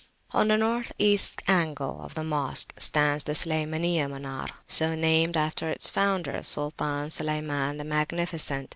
On 0.31 0.47
the 0.47 0.57
North 0.57 0.91
East 0.97 1.43
angle 1.47 2.01
of 2.01 2.15
the 2.15 2.23
Mosque 2.23 2.73
stands 2.81 3.23
the 3.23 3.33
Sulaymaniyah 3.33 4.07
Munar, 4.11 4.49
so 4.67 4.95
named 4.95 5.37
after 5.37 5.69
its 5.69 5.91
founder, 5.91 6.41
Sultan 6.41 7.09
Sulayman 7.11 7.77
the 7.77 7.83
Magnificent. 7.83 8.67